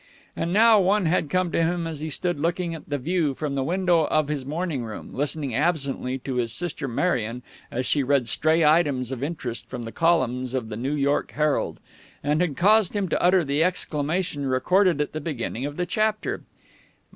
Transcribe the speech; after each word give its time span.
And 0.35 0.51
now 0.51 0.79
one 0.79 1.05
had 1.05 1.29
come 1.29 1.51
to 1.51 1.61
him 1.61 1.85
as 1.85 1.99
he 1.99 2.09
stood 2.09 2.39
looking 2.39 2.73
at 2.73 2.89
the 2.89 2.97
view 2.97 3.35
from 3.35 3.53
the 3.53 3.61
window 3.61 4.05
of 4.07 4.29
his 4.29 4.47
morning 4.47 4.83
room, 4.83 5.13
listening 5.13 5.53
absently 5.53 6.17
to 6.23 6.37
his 6.37 6.51
sister 6.51 6.87
Marion 6.87 7.43
as 7.69 7.85
she 7.85 8.01
read 8.01 8.27
stray 8.27 8.65
items 8.65 9.11
of 9.11 9.21
interest 9.21 9.69
from 9.69 9.83
the 9.83 9.91
columns 9.91 10.55
of 10.55 10.69
the 10.69 10.75
New 10.75 10.95
York 10.95 11.29
Herald, 11.33 11.79
and 12.23 12.41
had 12.41 12.57
caused 12.57 12.95
him 12.95 13.09
to 13.09 13.21
utter 13.21 13.43
the 13.43 13.63
exclamation 13.63 14.47
recorded 14.47 15.01
at 15.01 15.11
the 15.13 15.21
beginning 15.21 15.67
of 15.67 15.77
the 15.77 15.85
chapter. 15.85 16.41